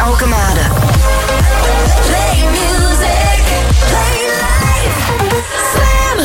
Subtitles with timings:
[0.00, 0.64] Alkemade.
[2.08, 3.40] Play music.
[3.90, 4.96] Play life.
[5.72, 6.18] Slam.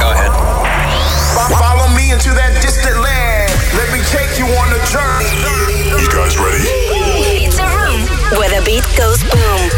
[0.00, 0.32] Go ahead.
[1.58, 3.50] Follow me into that distant land.
[3.74, 5.30] Let me take you on a journey.
[6.00, 6.62] You guys ready?
[7.44, 8.00] It's a room
[8.38, 9.70] where the beat goes boom.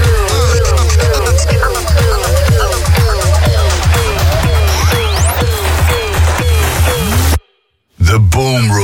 [7.98, 8.79] The Boom Room.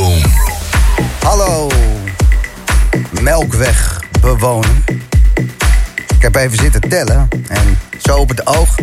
[6.46, 8.74] Even zitten tellen en zo op het oog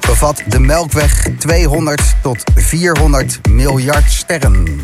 [0.00, 4.80] bevat de melkweg 200 tot 400 miljard sterren.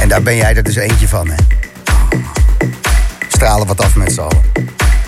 [0.00, 1.34] En daar ben jij er dus eentje van, hè?
[3.28, 4.42] Stralen wat af met z'n allen.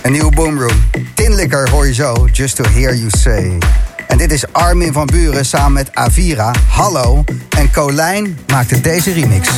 [0.03, 0.85] Een nieuwe boomroom.
[1.15, 3.59] Tinlikker hoor je zo, just to hear you say.
[4.07, 7.25] En dit is Armin van Buren samen met Avira, Hallo.
[7.57, 9.49] En Colijn maakte deze remix.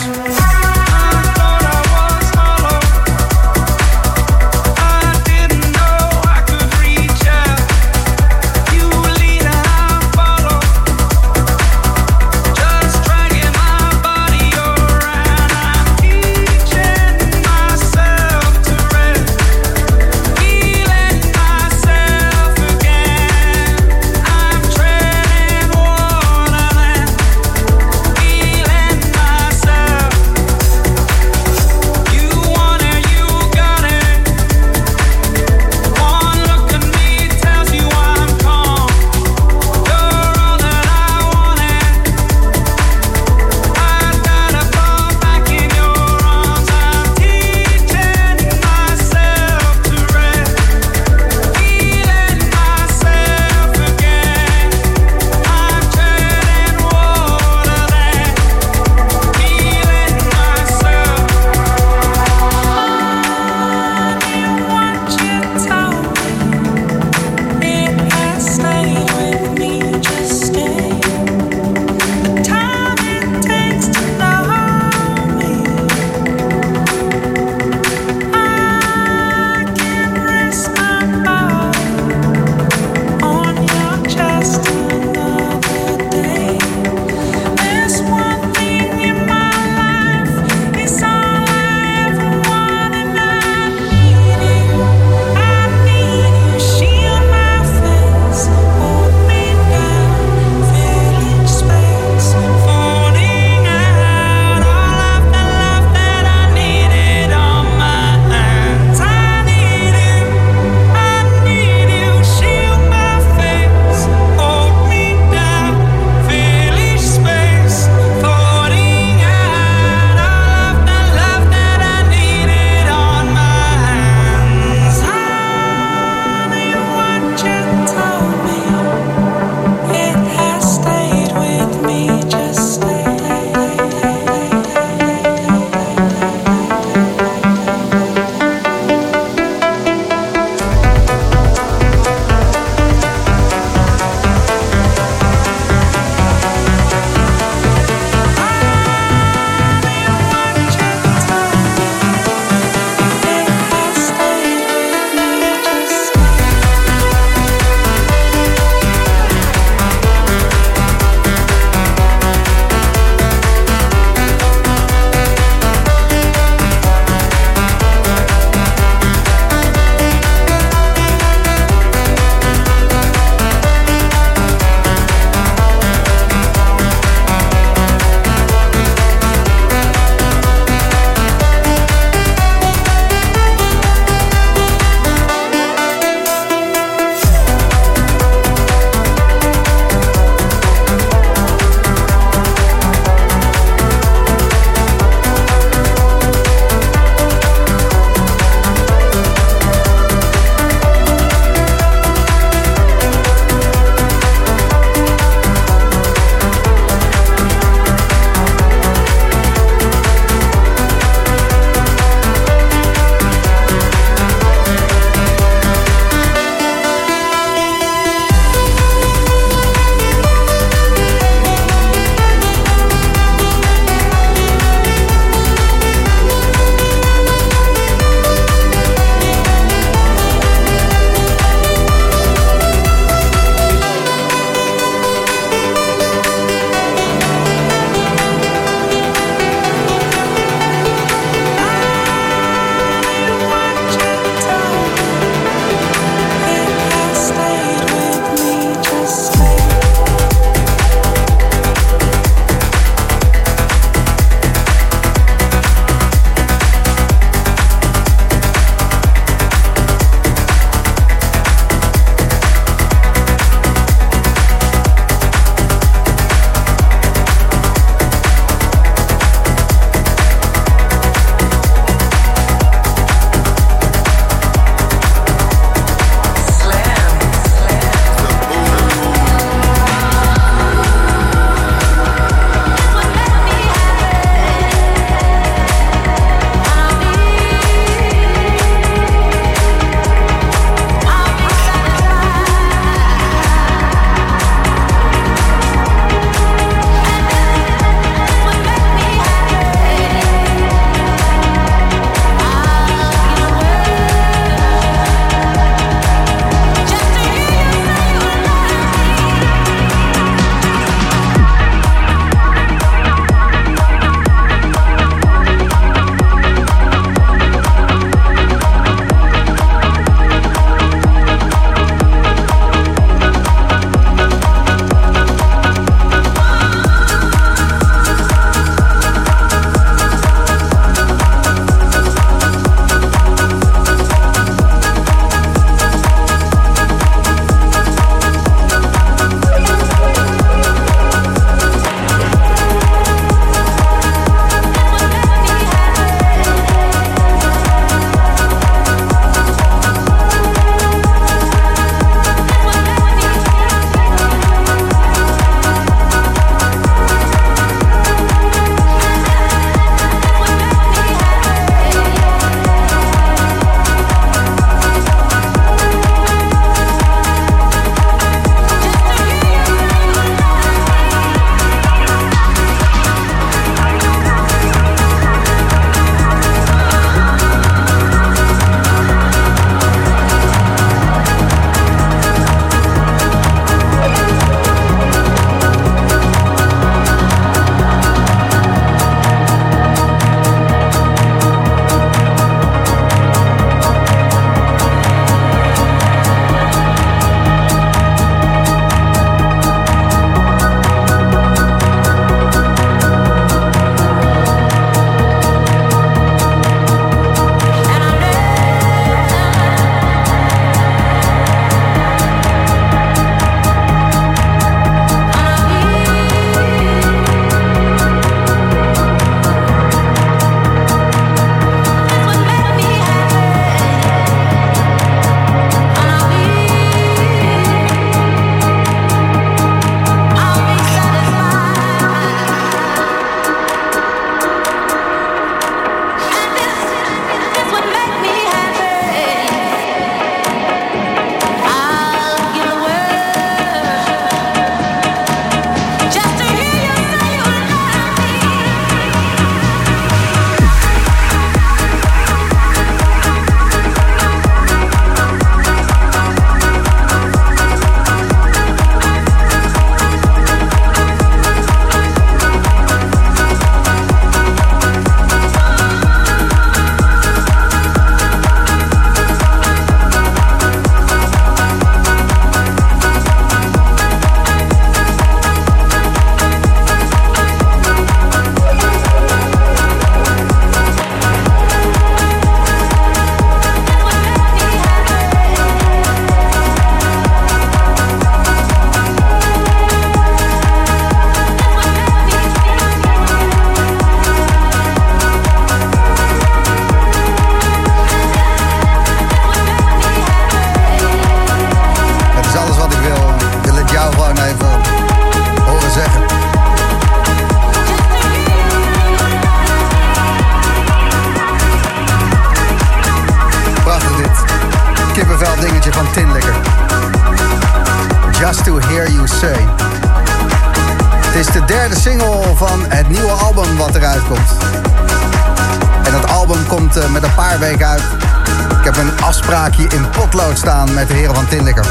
[530.30, 531.86] Potlood staan met de heren van Tinlikker.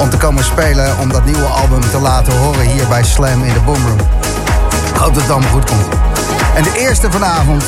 [0.00, 3.52] Om te komen spelen om dat nieuwe album te laten horen hier bij Slam in
[3.52, 3.98] de Boomroom.
[4.92, 5.86] Ik hoop dat het allemaal goed komt.
[6.54, 7.64] En de eerste vanavond,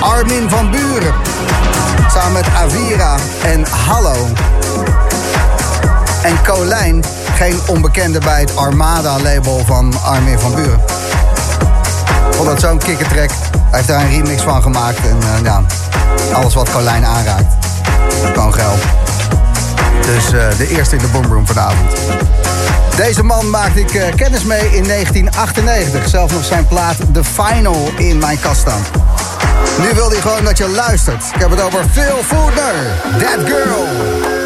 [0.00, 1.14] Armin van Buren.
[2.12, 4.26] Samen met Avira en Hallo.
[6.22, 10.80] En Colijn, geen onbekende bij het Armada-label van Armin van Buren.
[12.28, 13.30] Ik vond dat zo'n kikkertrek.
[13.30, 14.98] Hij heeft daar een remix van gemaakt.
[14.98, 15.62] En uh, ja,
[16.32, 17.59] alles wat Colijn aanraakt,
[18.32, 18.78] kan geld.
[20.06, 21.90] Dus uh, de eerste in de boomroom vanavond.
[22.96, 26.08] Deze man maakte ik uh, kennis mee in 1998.
[26.08, 28.66] Zelf nog zijn plaat The Final in mijn kast.
[29.78, 31.24] Nu wil hij gewoon dat je luistert.
[31.34, 32.74] Ik heb het over Phil Foodner,
[33.18, 34.39] That Girl.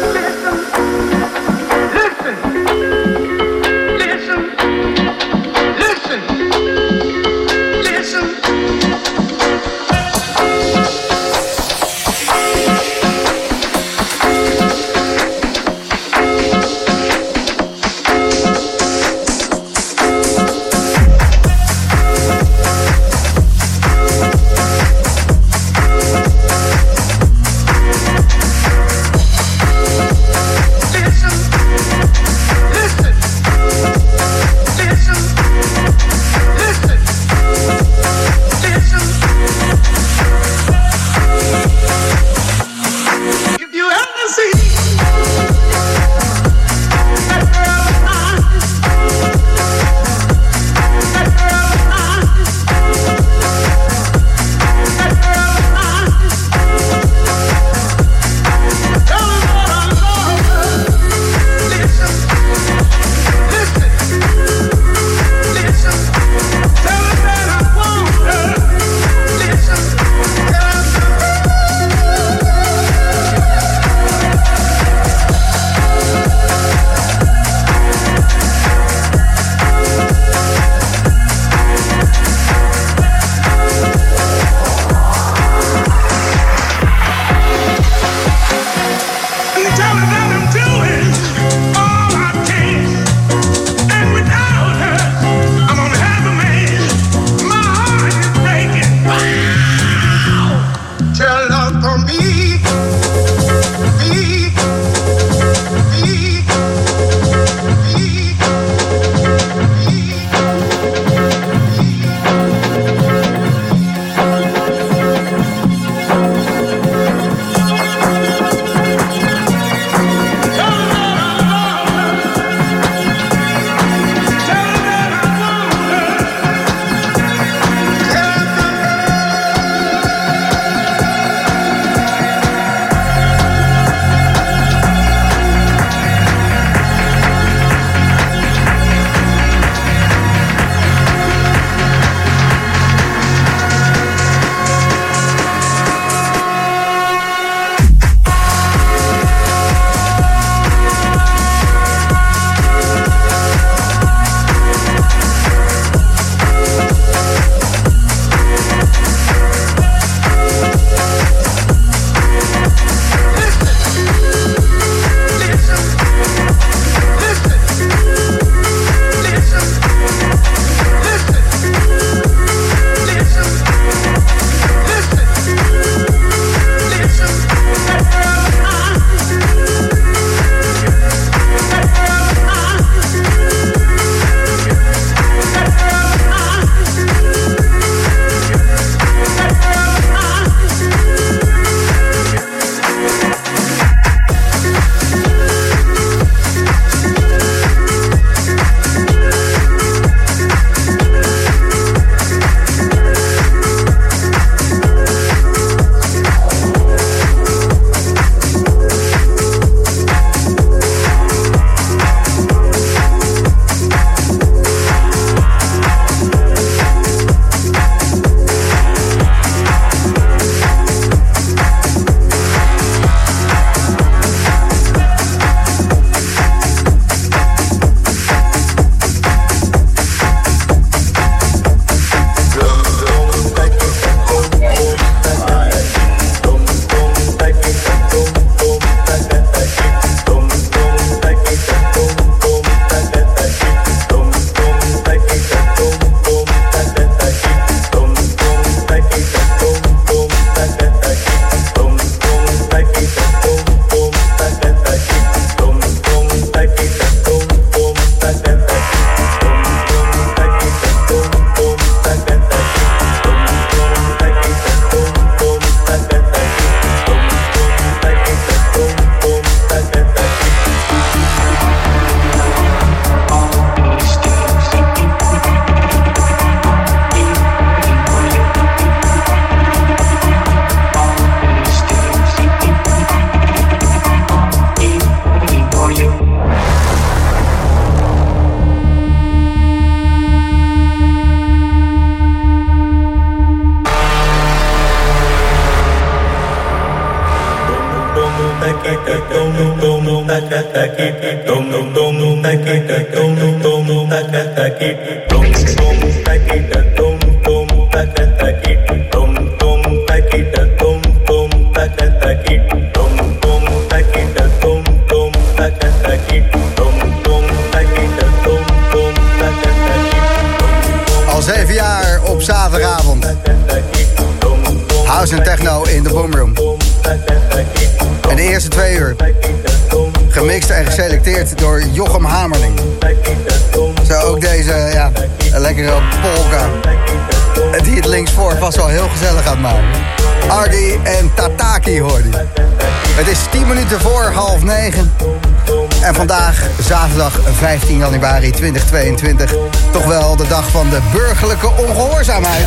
[349.25, 352.65] 2022, toch wel de dag van de burgerlijke ongehoorzaamheid.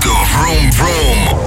[0.00, 1.38] De Vroom Vroom.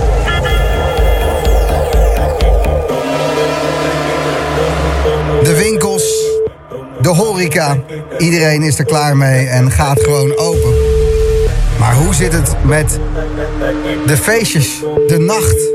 [5.44, 6.04] De winkels,
[7.02, 7.78] de horeca,
[8.18, 10.74] iedereen is er klaar mee en gaat gewoon open.
[11.80, 13.00] Maar hoe zit het met
[14.06, 15.72] de feestjes, de nacht?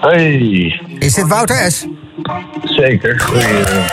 [0.00, 1.86] Hey, Is dit Wouter S?
[2.62, 3.20] Zeker.
[3.20, 3.84] Goedemorgen.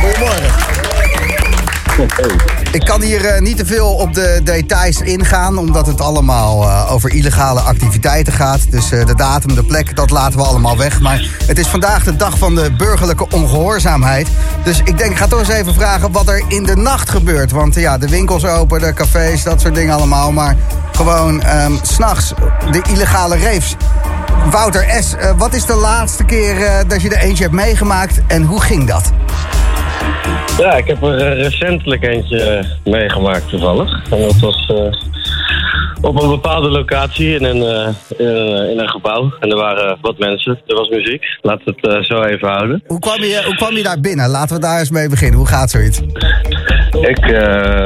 [0.00, 0.72] Goedemorgen.
[2.72, 6.92] Ik kan hier eh, niet te veel op de details ingaan, omdat het allemaal eh,
[6.92, 8.70] over illegale activiteiten gaat.
[8.70, 11.00] Dus eh, de datum, de plek, dat laten we allemaal weg.
[11.00, 14.28] Maar het is vandaag de dag van de burgerlijke ongehoorzaamheid.
[14.64, 17.50] Dus ik denk, ik ga toch eens even vragen wat er in de nacht gebeurt.
[17.50, 20.32] Want ja, de winkels open, de cafés, dat soort dingen allemaal.
[20.32, 20.56] Maar
[20.92, 22.32] gewoon ehm, s s'nachts
[22.70, 23.76] de illegale raves.
[24.50, 28.22] Wouter S., eh, wat is de laatste keer eh, dat je er eentje hebt meegemaakt
[28.26, 29.12] en hoe ging dat?
[30.58, 34.02] Ja, ik heb er eh, recentelijk eentje meegemaakt toevallig.
[34.10, 34.72] En dat was
[36.02, 37.88] op een bepaalde locatie in een, eh,
[38.18, 39.32] in, een, in een gebouw.
[39.40, 41.24] En er waren wat mensen, er was muziek.
[41.40, 42.82] Laten we het eh, zo even houden.
[42.86, 44.28] Hoe kwam, je, hoe kwam je daar binnen?
[44.28, 45.38] Laten we daar eens mee beginnen.
[45.38, 46.00] Hoe gaat zoiets?
[47.00, 47.30] Ik eh,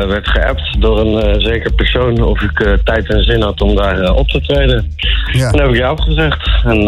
[0.07, 4.15] werd geappt door een eh, zeker persoon of ik tijd en zin had om daar
[4.15, 4.95] op te treden.
[5.33, 5.51] Ja.
[5.51, 6.49] En heb ik ja opgezegd.
[6.65, 6.85] En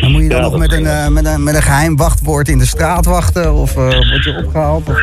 [0.00, 2.58] Dan moet je dan Ja, nog met een, met, een, met een geheim wachtwoord in
[2.58, 3.54] de straat wachten?
[3.54, 4.88] Of eh, word je opgehaald?
[4.88, 4.98] Of...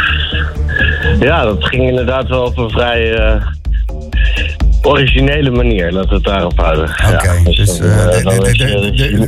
[1.19, 3.41] ja, dat ging inderdaad wel op een vrij
[4.87, 5.91] originele manier.
[5.91, 6.83] Laten we het daarop houden.
[6.83, 7.79] Oké, Ja, dus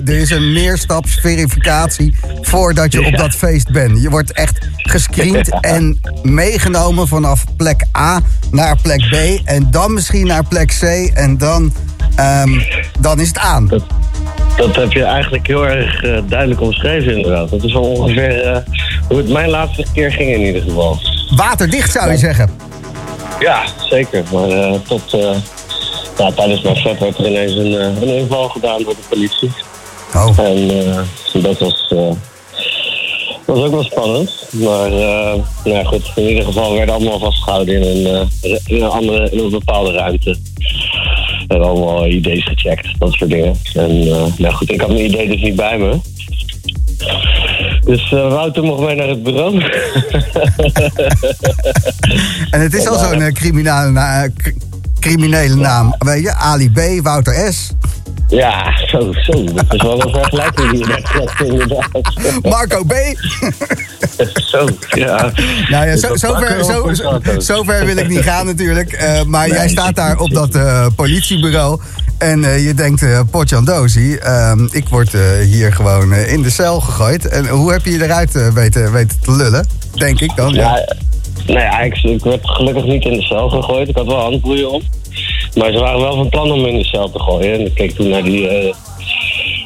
[0.06, 4.02] er is een meerstapsverificatie voordat je op dat feest bent.
[4.02, 9.48] Je wordt echt gescreend en meegenomen vanaf plek A naar plek B.
[9.48, 10.84] En dan misschien naar plek C.
[11.14, 11.74] En dan,
[12.16, 12.60] ehm,
[13.00, 13.68] dan is het aan.
[14.58, 17.50] Dat heb je eigenlijk heel erg eh, duidelijk omschreven inderdaad.
[17.50, 18.58] Dat is wel ongeveer eh,
[19.08, 21.00] hoe het mijn laatste keer ging in ieder geval.
[21.36, 22.69] Waterdicht zou je zeggen.
[23.40, 24.24] Ja, zeker.
[24.32, 25.36] Maar eh, tot, eh,
[26.18, 29.52] ja, tijdens mijn set werd er ineens een, eh, een inval gedaan door de politie.
[30.16, 31.94] Oh, En dat was,
[33.46, 34.48] was ook wel spannend.
[34.52, 38.30] Maar nou ja, goed, in ieder geval werden allemaal vastgehouden in een,
[38.66, 40.38] in een, andere, in een bepaalde ruimte.
[41.48, 43.56] We hebben allemaal ID's gecheckt, dat soort dingen.
[43.74, 46.00] En nou goed, ik had mijn idee dus niet bij me.
[47.86, 49.62] Dus eh, Wouter mocht mee naar het bureau.
[52.52, 54.50] en het is al zo'n eh, criminele, na- eh, cr-
[55.00, 55.96] criminele naam.
[56.00, 57.72] Weet je, Ali B, Wouter S.
[58.28, 59.44] ja, zo, zo.
[59.54, 61.88] Dat is wel een vergelijking die je net zegt, inderdaad.
[62.44, 62.94] Marco B.
[64.52, 65.32] zo, ja.
[65.70, 68.92] Nou ja, zo, zover, zo, zo, zover wil ik niet gaan natuurlijk.
[68.92, 71.80] Eh, maar Nee, jij staat daar op dat eh, politiebureau.
[72.20, 76.80] En eh, je denkt, eh potjandozi, ehm, ik word eh, hier gewoon in de cel
[76.80, 77.28] gegooid.
[77.28, 79.68] En hoe heb je je eruit weten, weten te lullen?
[79.96, 80.54] Denk ik dan.
[80.54, 80.76] Ja.
[80.76, 80.96] Ja,
[81.54, 83.90] nou ja, ik, ik werd gelukkig niet in de cel gegooid.
[83.90, 84.82] Ik had wel handboeien om.
[85.56, 87.54] Maar ze waren wel van plan om me in de cel te gooien.
[87.54, 88.74] En ik keek toen naar die,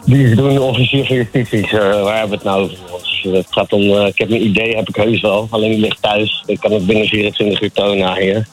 [0.06, 1.68] die doen officier van justitie.
[1.72, 3.36] Waar hebben we het nou over?
[3.36, 5.48] Het gaat om, ik heb een idee, heb ik heus wel.
[5.50, 6.44] Alleen die ligt thuis.
[6.46, 8.44] Ik kan het binnen 24 uur tonen aan je.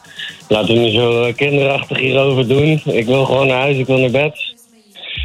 [0.51, 2.81] Laten we niet zo eh, kinderachtig hierover doen.
[2.85, 4.59] Ik wil gewoon naar huis, ik wil naar bed.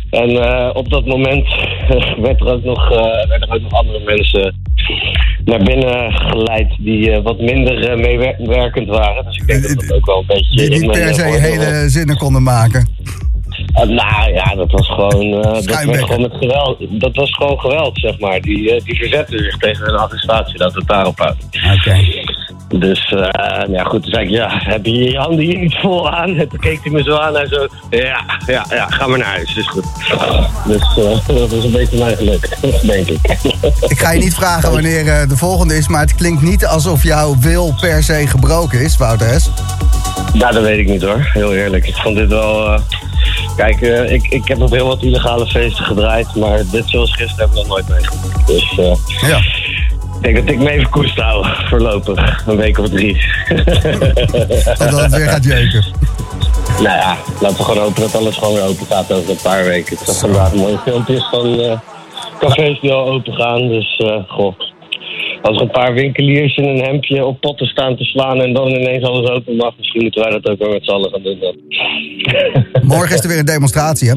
[0.10, 1.48] En eh, op dat moment
[2.26, 4.62] werd er ook nog, eh, werden er ook nog andere mensen
[5.46, 9.26] naar binnen geleid die eh, wat minder meewerkend waren.
[9.26, 10.56] Dus ik denk dat dat ook wel een beetje...
[10.56, 12.88] Die niet per se hele zinnen konden maken.
[13.74, 16.78] Nou ja, dat was gewoon, dat werd gewoon met geweld.
[16.90, 18.42] Dat was gewoon geweld, zeg maar.
[18.42, 21.46] Die, die verzetten zich tegen een arrestatie, dat het daarop houdt.
[21.78, 21.98] Oké.
[22.68, 25.76] Dus, eh, nou ja, goed, toen zei ik, ja, heb je je handen hier niet
[25.76, 26.36] vol aan?
[26.40, 29.28] En toen keek hij me zo aan en zo, ja, ja, ja, ga maar naar
[29.28, 29.86] huis, is goed.
[30.66, 33.20] Dus eh, dat was een beetje mijn geluk, denk ik.
[33.88, 37.04] Ik ga je niet vragen wanneer eh, de volgende is, maar het klinkt niet alsof
[37.04, 39.50] jouw wil per se gebroken is, Wouter S.
[40.34, 41.88] Nou, dat weet ik niet hoor, heel eerlijk.
[41.88, 42.80] Ik vond dit wel,
[43.56, 47.50] kijk, ik, ik heb op heel wat illegale feesten gedraaid, maar dit zoals gisteren heb
[47.50, 48.48] ik nog nooit meegemaakt.
[48.48, 49.40] Dus eh, Ja.
[50.18, 52.44] Ik denk dat ik me even koest hou, voorlopig.
[52.48, 53.14] Een week of drie.
[54.78, 55.86] Totdat het weer gaat jeuken.
[56.68, 59.64] nou ja, laten we gewoon hopen dat alles gewoon weer open gaat over een paar
[59.64, 59.94] weken.
[59.94, 61.80] Ik zag vandaag mooie filmpjes van eh,
[62.40, 64.60] cafés die al open gaan, dus eh, goh.
[65.42, 68.68] Als er een paar winkeliers in een hemdje op potten staan te slaan en dan
[68.68, 71.40] ineens alles open mag, misschien moeten wij dat ook wel met z'n allen gaan doen
[71.40, 71.56] dan.
[72.84, 74.16] Morgen is er weer een demonstratie, hè?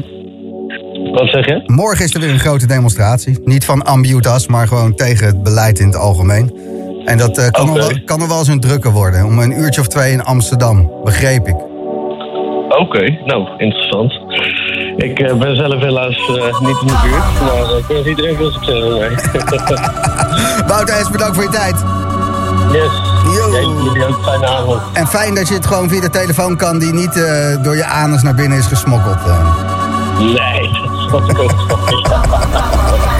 [1.11, 1.63] Wat zeg je?
[1.65, 3.39] Morgen is er weer een grote demonstratie.
[3.43, 6.51] Niet van Ambiutas, maar gewoon tegen het beleid in het algemeen.
[7.05, 7.87] En dat eh, kan, nog Oké.
[7.87, 9.25] wel, kan nog wel eens een drukke worden.
[9.25, 11.55] Om een uurtje of twee in Amsterdam, begreep ik.
[12.69, 14.13] Oké, nou, interessant.
[14.97, 18.51] Ik eh, ben zelf helaas eh, niet in de buurt, maar ik wens iedereen veel
[18.51, 19.09] succes ermee.
[20.67, 21.75] Wouter S, bedankt voor je tijd.
[22.71, 23.07] yes.
[23.83, 24.81] Jullie ook fijne avond.
[24.93, 27.13] En fijn dat je het gewoon via de telefoon kan die niet
[27.63, 29.17] door je anus naar binnen is gesmokkeld.
[30.19, 33.18] Nee, 我这个手没办法拿过来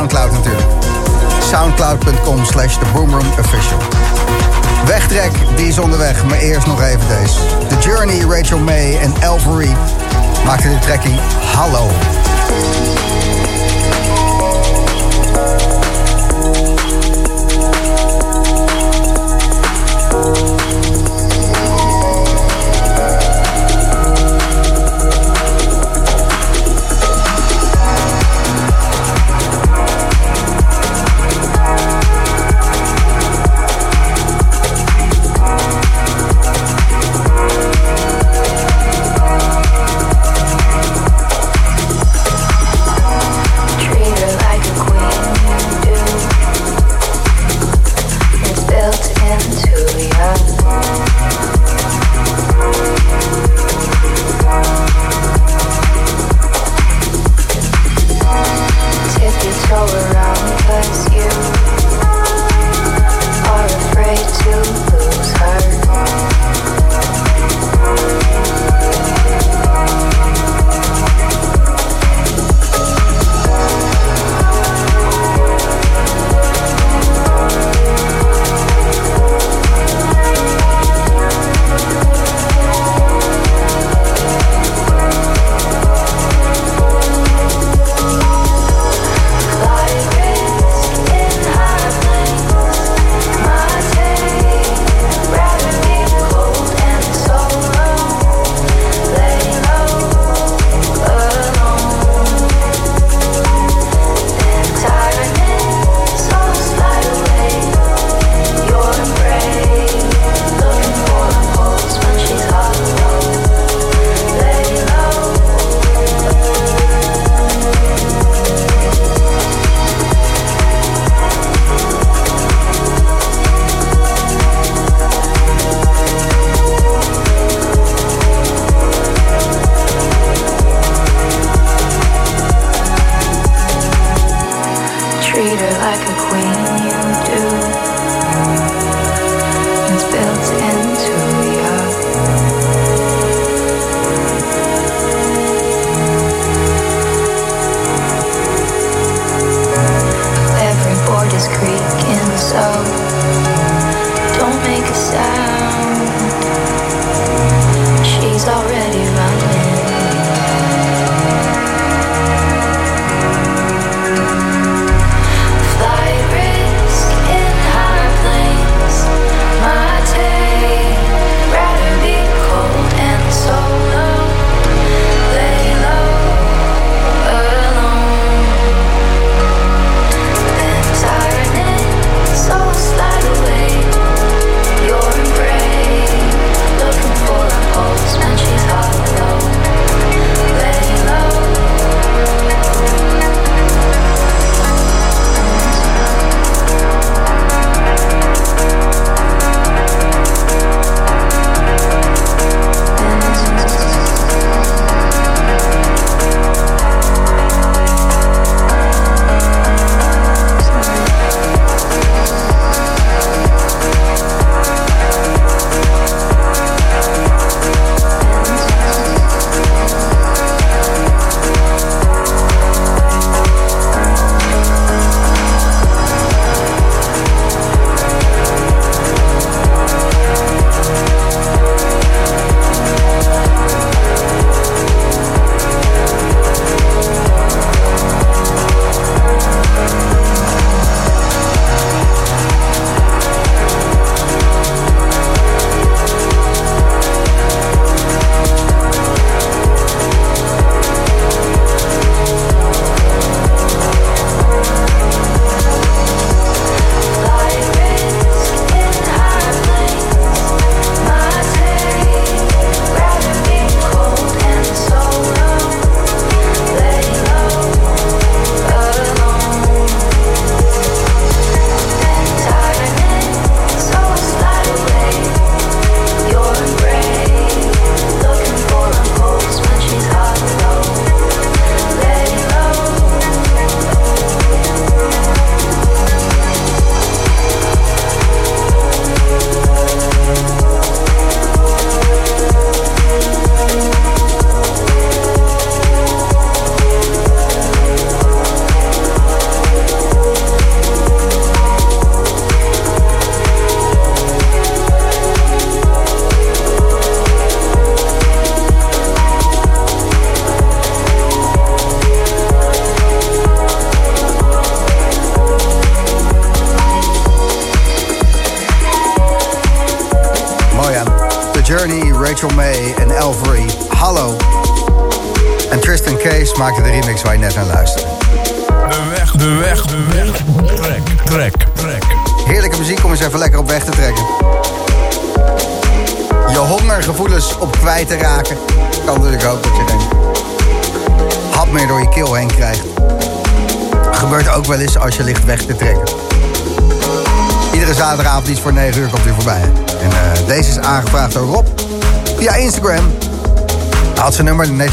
[0.00, 0.66] Soundcloud natuurlijk.
[1.42, 3.78] Soundcloud.com slash The Boomroom Official.
[4.86, 7.38] Wegtrek, die is onderweg, maar eerst nog even deze.
[7.68, 9.76] The Journey, Rachel May en Elvery
[10.44, 11.14] maken de trekking
[11.54, 11.88] Hallo.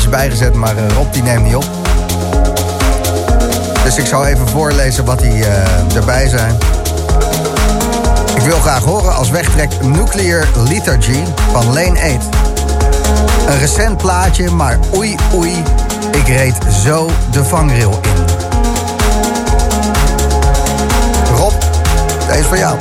[0.09, 1.65] Bijgezet, maar eh, Rob die neemt niet op.
[3.83, 6.55] Dus ik zal even voorlezen wat hij eh, erbij zijn.
[8.35, 12.25] Ik wil graag horen als wegtrek Nuclear Lethargy van Lane 8.
[13.47, 15.63] Een recent plaatje, maar oei oei,
[16.11, 18.25] ik reed zo de vangrail in.
[21.35, 21.53] Rob,
[22.27, 22.77] deze is voor jou.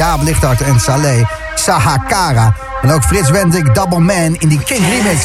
[0.00, 2.54] Jaap Lichthart en Saleh Sahakara.
[2.82, 5.24] En ook Frits Wendik, Double Man in die King remix.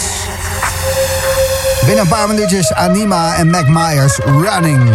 [1.86, 4.90] Binnen een paar minuutjes Anima en Mac Myers Running.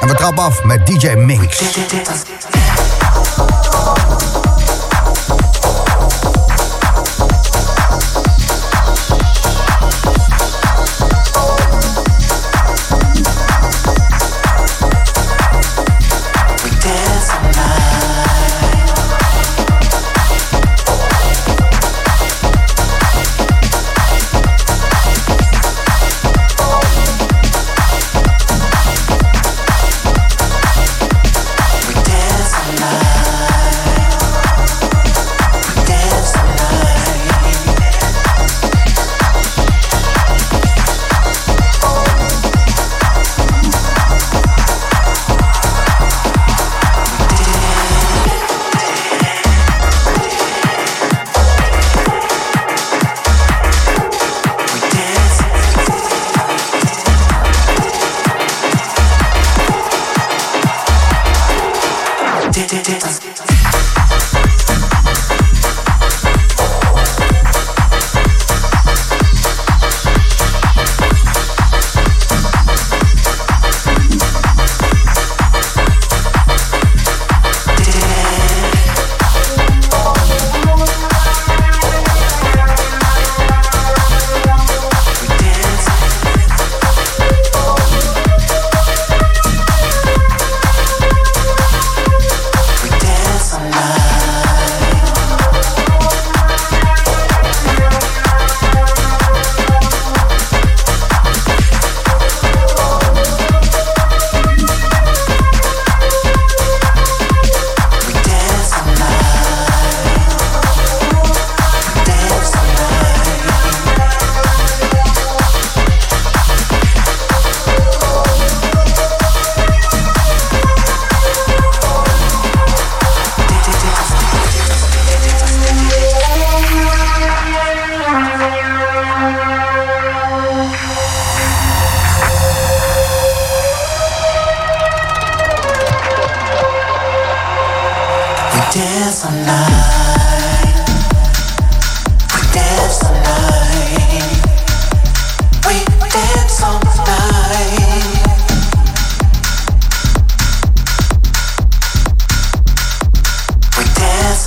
[0.00, 1.62] En we trappen af met DJ Minx.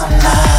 [0.10, 0.53] sunlight.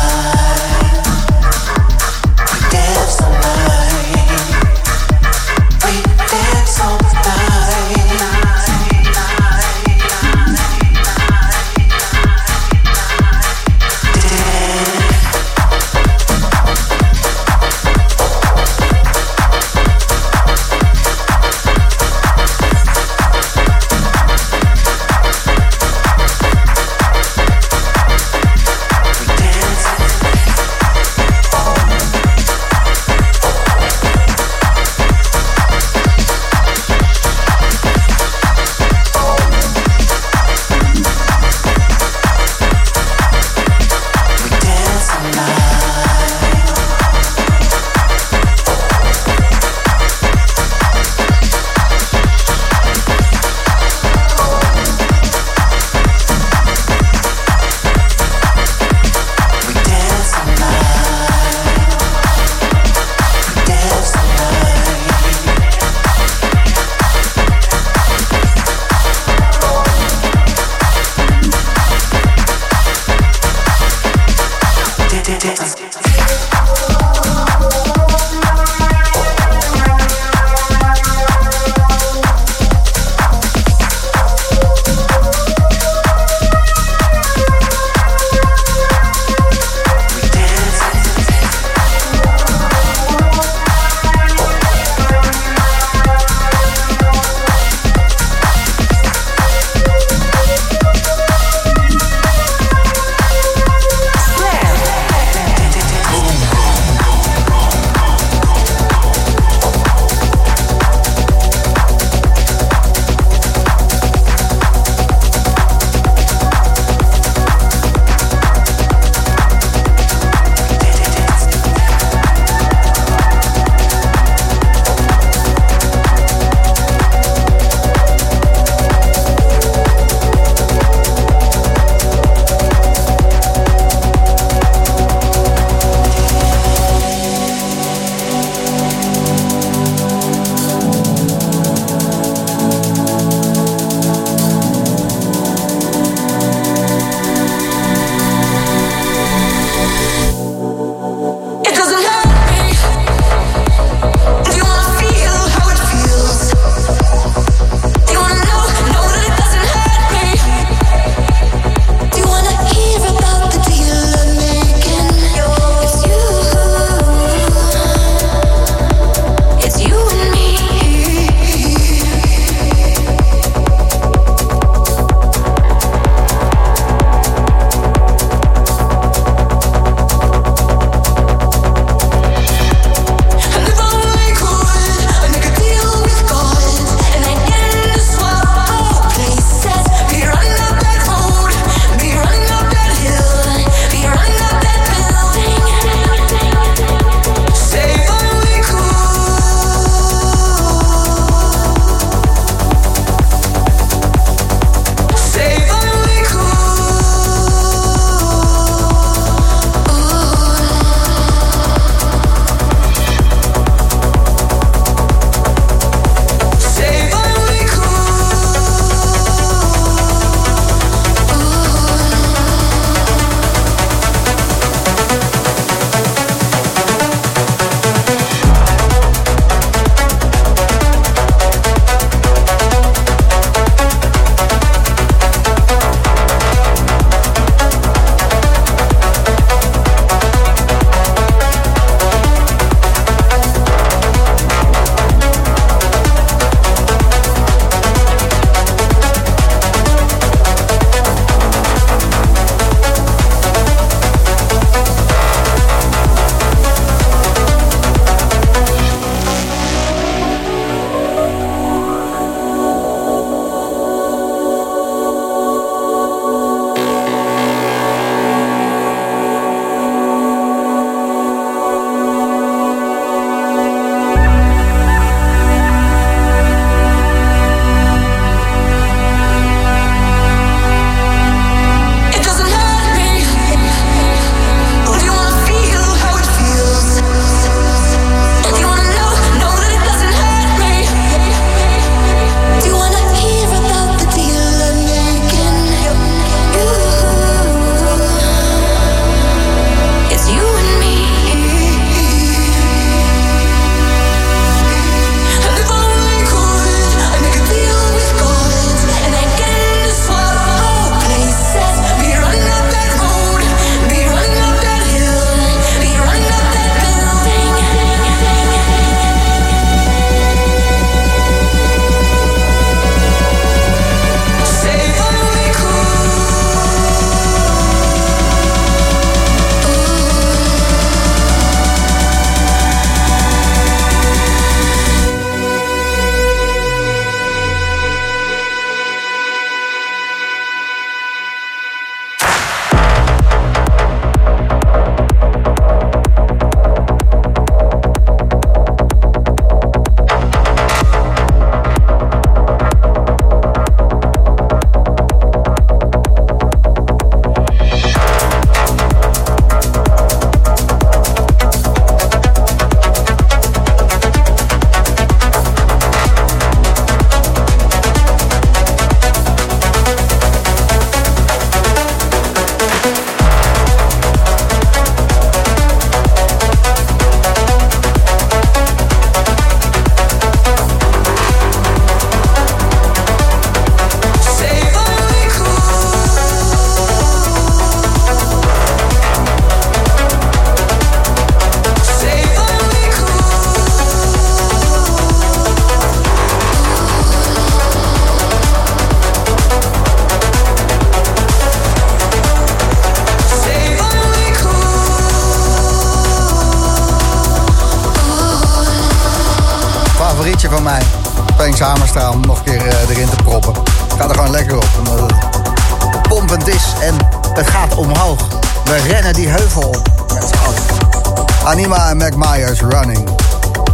[421.75, 423.09] Anima en Mac Myers Running.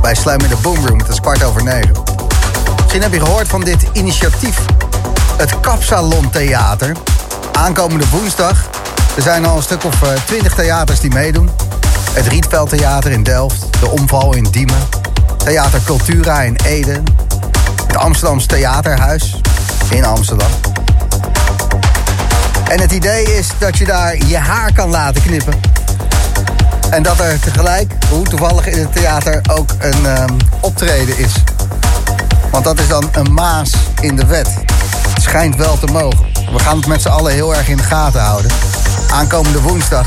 [0.01, 0.99] Bij Slam in de Boomroom.
[0.99, 1.93] Het is kwart over negen.
[2.77, 4.59] Misschien heb je gehoord van dit initiatief.
[5.37, 6.97] Het Kapsalon Theater.
[7.53, 8.69] Aankomende woensdag.
[9.17, 11.51] Er zijn al een stuk of eh, twintig theaters die meedoen.
[12.13, 13.81] Het Rietveld Theater in Delft.
[13.81, 14.89] De Omval in Diemen.
[15.37, 17.03] Theater Cultura in Ede.
[17.87, 19.41] Het Amsterdams Theaterhuis
[19.91, 20.51] in Amsterdam.
[22.69, 25.70] En het idee is dat je daar je haar kan laten knippen.
[26.91, 31.33] En dat er tegelijk, hoe toevallig in het theater, ook een ehm, optreden is.
[32.51, 34.49] Want dat is dan een maas in de wet.
[35.09, 36.27] Het schijnt wel te mogen.
[36.53, 38.51] We gaan het met z'n allen heel erg in de gaten houden.
[39.11, 40.07] Aankomende woensdag,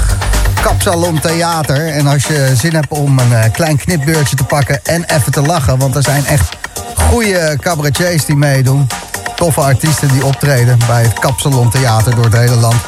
[0.62, 1.88] Kapsalon Theater.
[1.88, 5.42] En als je zin hebt om een eh, klein knipbeurtje te pakken en even te
[5.42, 5.78] lachen...
[5.78, 6.58] want er zijn echt
[6.96, 8.88] goede cabaretiers die meedoen.
[9.36, 12.82] Toffe artiesten die optreden bij het Kapsalon Theater door het hele land.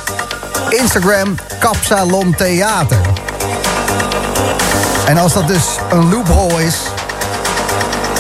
[0.70, 3.25] Instagram Kapsalon Theater.
[5.06, 6.76] En als dat dus een loophole is...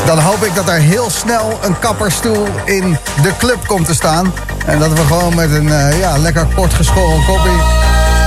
[0.06, 4.34] dan hoop ik dat er heel snel een kapperstoel in de club komt te staan.
[4.66, 7.62] En dat we gewoon met een eh, ja, lekker kort geschoren koppie...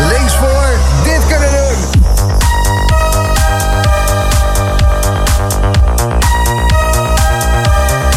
[0.08, 0.68] links voor
[1.02, 2.06] dit kunnen doen.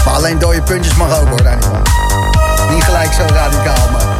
[0.05, 1.67] Maar alleen dode puntjes mag ook hoor, niet.
[2.69, 4.10] Niet gelijk zo radicaal, maar...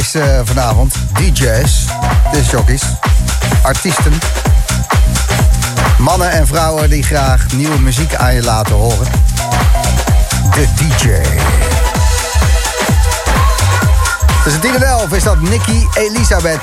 [0.00, 0.94] DJ's eh, vanavond.
[1.12, 1.84] DJ's,
[2.32, 2.82] discjockeys,
[3.62, 4.12] artiesten.
[5.98, 9.06] Mannen en vrouwen die graag nieuwe muziek aan je laten horen.
[10.50, 11.08] De DJ.
[14.42, 16.60] Tussen 10 en 11 is dat Nicky Elisabeth.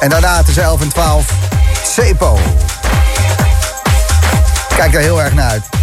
[0.00, 1.26] En daarna tussen 11 en 12
[1.82, 2.38] Cepo.
[4.76, 5.77] Kijk daar heel erg naar uit.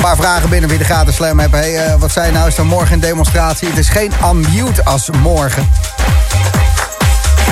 [0.00, 1.62] Een paar vragen binnen wie de gaten slam hebben.
[1.62, 2.48] Eh, wat zei nou?
[2.48, 3.68] Is er morgen een demonstratie?
[3.68, 5.68] Het is geen unmute als morgen.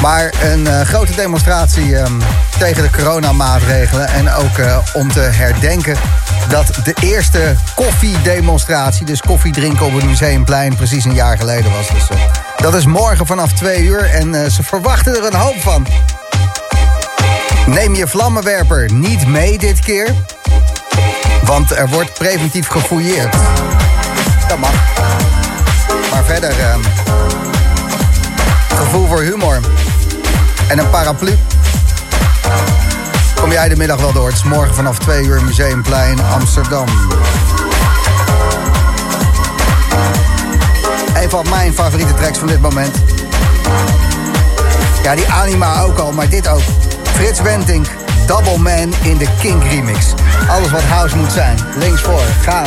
[0.03, 2.12] Maar een eh, grote demonstratie ehm,
[2.59, 4.09] tegen de coronamaatregelen.
[4.09, 5.97] En ook eh, om te herdenken
[6.49, 9.07] dat de eerste koffiedemonstratie...
[9.07, 11.89] dus koffie drinken op het Museumplein precies een jaar geleden was.
[11.89, 12.19] Dus,
[12.57, 15.87] dat is morgen vanaf twee uur en ze verwachten er een hoop van.
[17.66, 20.15] Neem je vlammenwerper niet mee dit keer.
[21.45, 23.37] Want er wordt preventief gefouilleerd.
[24.49, 24.73] Dat mag.
[26.12, 26.51] Maar verder...
[26.51, 26.81] ehm,
[28.77, 29.61] gevoel voor humor.
[30.69, 31.39] En een paraplu.
[33.41, 34.27] Kom jij de middag wel door.
[34.27, 36.87] Het is morgen vanaf 2 uur Museumplein Amsterdam.
[41.15, 42.97] Een van mijn favoriete tracks van dit moment.
[45.03, 46.62] Ja, die Anima ook al, maar dit ook.
[47.12, 47.87] Frits Wentink,
[48.27, 50.15] Double Man in de Kink remix.
[50.48, 51.59] Alles wat house moet zijn.
[51.78, 52.66] Links voor, gaan.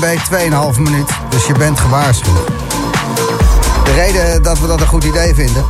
[0.00, 0.18] bij
[0.74, 1.10] 2,5 minuut.
[1.28, 2.46] Dus je bent gewaarschuwd.
[3.84, 5.66] De reden dat we dat een goed idee vinden...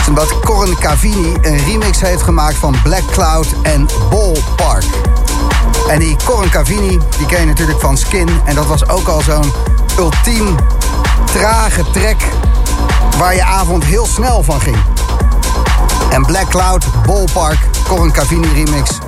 [0.00, 4.84] is omdat Corin Cavini een remix heeft gemaakt van Black Cloud en Ballpark.
[5.88, 8.28] En die Corin Cavini, die ken je natuurlijk van Skin.
[8.44, 9.52] En dat was ook al zo'n
[9.98, 10.56] ultiem
[11.24, 12.20] trage track...
[13.18, 14.78] waar je avond heel snel van ging.
[16.10, 18.98] En Black Cloud, Ballpark, Corin Cavini remix...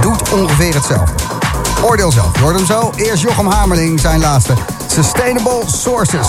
[0.00, 1.21] doet ongeveer hetzelfde.
[1.82, 2.38] Oordeel zelf.
[2.38, 2.90] Je hem zo.
[2.96, 4.54] Eerst Jochem Hamerling, zijn laatste.
[4.86, 6.28] Sustainable Sources.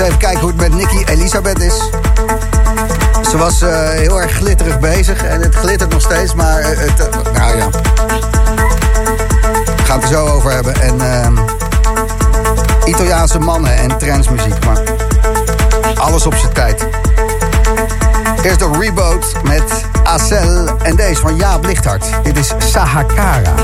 [0.00, 1.90] Even kijken hoe het met Nicky Elisabeth is.
[3.30, 7.08] Ze was eh, heel erg glitterig bezig en het glittert nog steeds, maar eh, het,
[7.08, 7.70] eh, nou ja.
[9.76, 10.80] We gaan het er zo over hebben.
[10.80, 11.36] En ehm,
[12.84, 14.82] Italiaanse mannen en transmuziek, maar
[15.94, 16.86] alles op zijn tijd.
[18.42, 22.04] Eerst de Reboot met Acel en deze van Jaap Lichthart.
[22.22, 22.54] Dit is.
[22.58, 23.54] Sahakara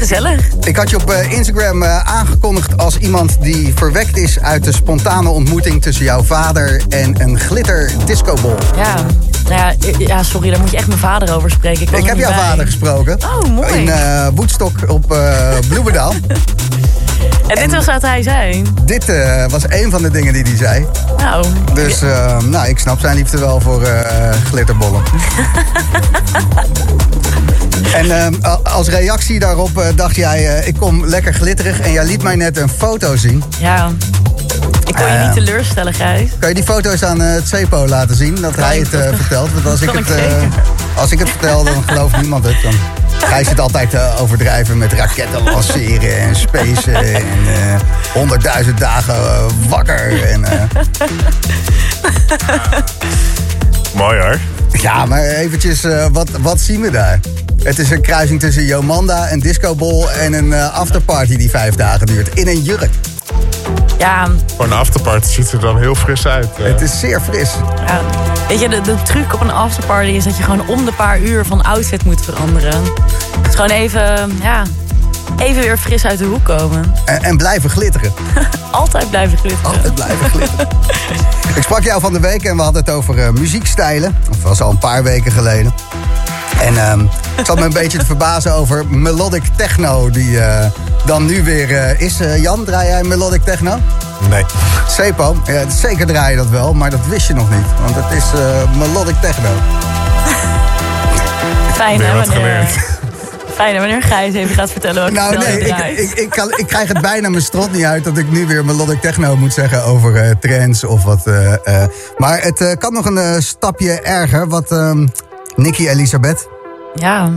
[0.00, 0.40] gezellig.
[0.64, 4.72] Ik had je op eh, Instagram eh, aangekondigd als iemand die verwekt is uit de
[4.72, 8.54] spontane ontmoeting tussen jouw vader en een glitter discobol.
[8.76, 8.94] Ja,
[9.48, 11.82] nou ja, i- ja, sorry, daar moet je echt mijn vader over spreken.
[11.82, 12.38] Ik, heb jouw bij.
[12.38, 13.18] vader gesproken.
[13.22, 13.72] Oh, mooi.
[13.72, 16.12] In eh Woodstock op eh Bloemendaal.
[17.46, 18.62] En dit was wat hij zei.
[18.84, 20.86] Dit eh, was een van de dingen die hij zei.
[21.18, 25.02] Nou, Dus eh, nou, ik snap zijn liefde wel voor eh, glitterbollen.
[27.94, 31.80] en ehm, als reactie daarop eh, dacht jij, eh, ik kom lekker glitterig.
[31.80, 33.42] En jij liet mij net een foto zien.
[33.58, 33.90] ja.
[34.86, 36.30] Ik kon je Eh, niet teleurstellen, Gijs.
[36.38, 38.34] Kan je die foto's aan eh, het CEPO laten zien?
[38.40, 39.52] Dat hij het eh, vertelt.
[39.52, 40.24] Want als ik het, eh,
[40.94, 42.56] als ik het vertel, dan gelooft niemand het.
[42.62, 42.72] Dan
[43.28, 46.94] Gijs zit altijd te overdrijven met raketten lanceren en spacen.
[46.94, 47.14] En
[47.46, 47.80] eh,
[48.12, 50.22] honderdduizend dagen eh, wakker.
[50.28, 50.62] En, eh,
[53.94, 54.38] Mooi hoor.
[54.72, 57.20] ja, maar eventjes, eh, wat, wat zien we daar?
[57.62, 62.06] Het is een kruising tussen Jomanda, een discobol en een eh, afterparty die vijf dagen
[62.06, 62.28] duurt.
[62.34, 62.90] In een jurk.
[63.98, 66.48] Ja, Voor een afterparty ziet er dan heel fris uit.
[66.58, 66.64] eh.
[66.64, 67.50] Het is zeer fris.
[67.86, 68.00] ja.
[68.48, 71.18] Weet je, de, de truc op een afterparty is dat je gewoon om de paar
[71.20, 72.82] uur van outfit moet veranderen.
[73.36, 74.62] Het is gewoon even, ja,
[75.38, 76.94] even weer fris uit de hoek komen.
[77.04, 78.12] En, en blijven glitteren.
[78.70, 79.74] Altijd blijven glitteren.
[79.74, 80.68] Altijd blijven glitteren.
[81.56, 84.16] Ik sprak jou van de week en we hadden het over eh, muziekstijlen.
[84.28, 85.72] Dat was al een paar weken geleden.
[86.60, 87.00] En ehm,
[87.40, 90.70] ik zat me een beetje te verbazen over melodic techno die eh,
[91.06, 92.20] dan nu weer eh, is.
[92.20, 93.78] Eh, Jan, draai jij melodic techno?
[94.30, 94.44] Nee.
[94.88, 97.66] Sepo, ja, zeker draai je dat wel, maar dat wist je nog niet.
[97.82, 99.48] Want het is eh, melodic techno.
[101.74, 102.70] Fijn Weer hè, wanneer, geleerd.
[103.54, 106.52] fijn hè, wanneer Gijs even gaat vertellen wat Nou nou, nee, ik, ik, ik, kan,
[106.56, 109.52] ik krijg het bijna mijn strot niet uit dat ik nu weer melodic techno moet
[109.52, 111.26] zeggen over eh, trends of wat.
[111.26, 111.52] eh,
[111.82, 111.88] eh.
[112.16, 115.06] Maar het eh, kan nog een stapje erger, wat ehm
[115.56, 116.48] Nicky Elisabeth.
[116.94, 117.30] Ja,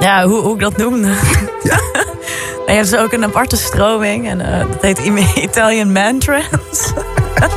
[0.00, 1.08] ja hoe, hoe ik dat noemde.
[1.62, 1.78] Ja.
[2.66, 4.98] En je hebt dus ook een aparte stroming en eh, dat heet
[5.48, 6.48] Italian Man Trance.
[7.34, 7.48] Kan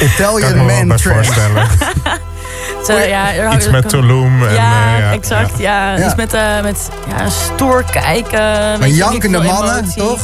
[0.00, 1.08] ik Italian me wel Man bij Trance.
[1.08, 1.66] voorstellen.
[2.86, 4.46] Zo, ja, Iets met een- Tulum.
[4.46, 5.58] En, ja, eh, ja, exact.
[5.58, 5.94] Ja.
[5.96, 6.04] Ja.
[6.06, 8.40] Iets met, eh, met ja, stoer kijken.
[8.78, 10.02] Maar jankende mannen, emotie.
[10.02, 10.20] toch?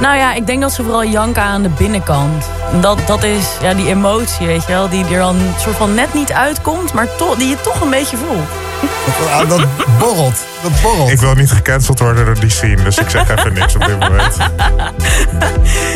[0.00, 2.44] Nou ja, ik denk dat ze vooral janken aan de binnenkant.
[2.72, 4.88] En Dat, dat is ja, die emotie, weet je wel.
[4.88, 8.16] Die er dan soort van net niet uitkomt, maar toch, die je toch een beetje
[8.16, 8.48] voelt.
[9.32, 9.66] Ah, dat
[9.98, 10.36] borrelt.
[10.62, 11.10] Dat borrelt.
[11.10, 13.98] Ik wil niet gecanceld worden door die scene, dus ik zeg even niks op dit
[13.98, 14.36] moment.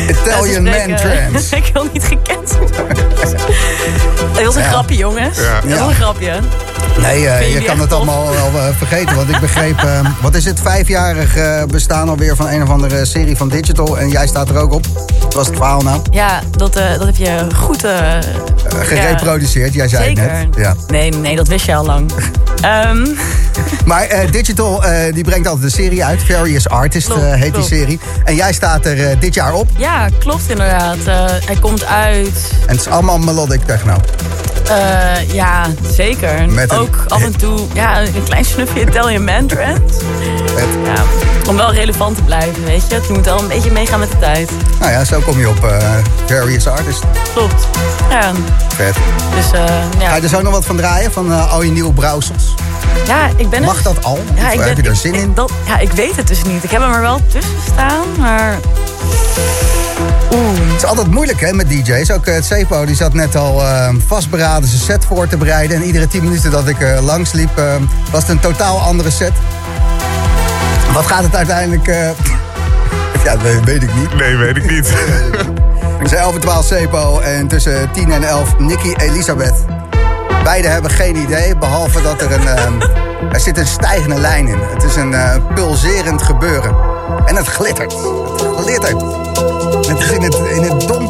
[0.09, 1.55] Italian ze Man Trance.
[1.65, 3.09] ik wil niet gecanceld worden.
[4.33, 4.67] Dat was een Ja.
[4.69, 5.37] grapje, jongens.
[5.37, 5.53] Ja.
[5.53, 5.85] Dat was Ja.
[5.87, 6.39] een grapje.
[7.01, 9.15] Nee, eh, je kan het allemaal wel eh, vergeten.
[9.15, 11.37] Want ik begreep, eh, wat is het, vijfjarig
[11.67, 13.97] bestaan alweer van een of andere serie van Digital.
[13.97, 14.85] En jij staat er ook op.
[15.19, 16.01] Wat was het verhaal nou?
[16.11, 17.85] Ja, dat, dat heb je goed...
[18.67, 20.23] gereproduceerd, jij zei Zeker.
[20.23, 20.55] het net.
[20.55, 20.75] Ja.
[20.87, 22.11] Nee, nee, dat wist je al lang.
[22.61, 23.07] Ehm,
[23.85, 24.83] Maar Digital
[25.13, 26.23] die brengt altijd een serie uit.
[26.23, 27.69] Various Artist Klopt, heet klopt.
[27.69, 27.99] die serie.
[28.23, 29.69] En jij staat er dit jaar op.
[29.77, 30.97] ja, klopt inderdaad.
[31.45, 32.51] Hij komt uit...
[32.61, 33.95] En het is allemaal melodic techno.
[35.31, 36.49] ja, zeker.
[36.49, 39.81] Met Ook af en toe ja, een klein snufje Italian Man Trance.
[40.55, 41.03] Het- Ja,
[41.47, 42.93] om wel relevant te blijven, weet je.
[42.95, 44.49] Het moet wel een beetje meegaan met de tijd.
[44.79, 45.77] nou ja, zo kom je op eh,
[46.27, 47.03] Various Artist.
[47.33, 47.67] Klopt.
[48.09, 48.31] Ja,
[48.75, 48.95] Vet.
[49.35, 50.15] dus eh, Ga ja.
[50.15, 51.11] je er zo nog wat van draaien?
[51.11, 52.53] Van eh, al je nieuwe brouwsels?
[53.07, 54.19] ja, ik ben Mag dat al?
[54.35, 55.31] Ja, Of ik heb je er zin ik- in?
[55.33, 56.63] Dat, ja, ik weet het dus niet.
[56.63, 58.57] Ik heb hem er wel tussen staan, maar...
[60.33, 62.11] Oeh, Het is altijd moeilijk hè, met DJ's.
[62.11, 65.77] Ook het Cepo die zat net al eh, vastberaden zijn set voor te bereiden.
[65.77, 67.65] En iedere 10 minuten dat ik eh, langs liep, eh,
[68.11, 69.31] was het een totaal andere set.
[70.93, 71.87] Wat gaat het uiteindelijk...
[71.87, 72.09] eh,
[73.23, 74.15] ja, dat weet, ik niet.
[74.15, 74.93] Nee, weet ik niet.
[76.09, 79.53] Zei 11 en 12 Cepo en tussen 10 en 11 Nicky Elisabeth.
[80.43, 82.47] Beide hebben geen idee, behalve dat er een...
[82.47, 82.81] ehm,
[83.33, 84.59] er zit een stijgende lijn in.
[84.73, 86.75] Het is een eh, pulserend gebeuren.
[87.25, 87.93] En het glittert.
[87.93, 89.01] Het glittert.
[89.87, 91.00] Het is in, het, in het donker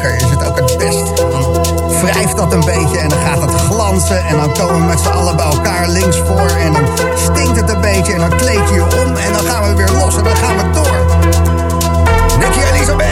[2.02, 4.24] wrijft dat een beetje en dan gaat het glanzen.
[4.24, 6.46] En dan komen we met z'n allen bij elkaar links voor.
[6.46, 6.84] En dan
[7.14, 9.16] stinkt het een beetje en dan kleed je je om.
[9.16, 10.96] En dan gaan we weer los en dan gaan we door.
[12.38, 13.11] Nicky Elisabeth.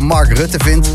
[0.00, 0.88] Mark Rutte vindt.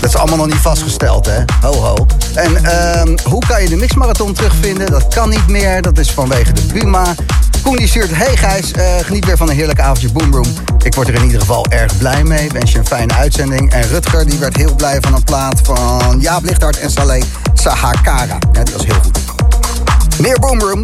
[0.00, 1.44] Dat is allemaal nog niet vastgesteld, hè?
[1.60, 2.06] Ho, ho.
[2.34, 4.90] En ehm, hoe kan je de mixmarathon terugvinden?
[4.90, 5.82] Dat kan niet meer.
[5.82, 7.14] Dat is vanwege de Buma.
[7.62, 8.10] Koen die stuurt...
[8.16, 10.46] Hey Gijs, eh, geniet weer van een heerlijk avondje Boomroom.
[10.82, 12.48] Ik word er in ieder geval erg blij mee.
[12.52, 13.72] Wens je een fijne uitzending.
[13.72, 17.22] En Rutger die werd heel blij van een plaat van Jaap Lichthart en Saleh
[17.54, 18.38] Sahakara.
[18.52, 19.18] Ja, die was heel goed.
[20.20, 20.80] Meer Boomroom.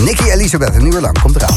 [0.00, 1.20] Nicky Elisabeth, een uur lang.
[1.20, 1.52] Komt eraan.